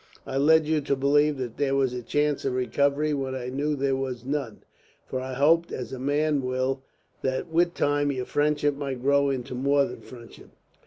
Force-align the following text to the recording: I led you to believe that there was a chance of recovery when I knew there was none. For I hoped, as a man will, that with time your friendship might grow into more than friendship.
I 0.25 0.37
led 0.39 0.65
you 0.65 0.81
to 0.81 0.95
believe 0.95 1.37
that 1.37 1.57
there 1.57 1.75
was 1.75 1.93
a 1.93 2.01
chance 2.01 2.43
of 2.43 2.55
recovery 2.55 3.13
when 3.13 3.35
I 3.35 3.49
knew 3.49 3.75
there 3.75 3.95
was 3.95 4.25
none. 4.25 4.63
For 5.05 5.19
I 5.21 5.33
hoped, 5.35 5.71
as 5.71 5.93
a 5.93 5.99
man 5.99 6.41
will, 6.41 6.81
that 7.21 7.49
with 7.49 7.75
time 7.75 8.11
your 8.11 8.25
friendship 8.25 8.75
might 8.75 9.03
grow 9.03 9.29
into 9.29 9.53
more 9.53 9.85
than 9.85 10.01
friendship. 10.01 10.49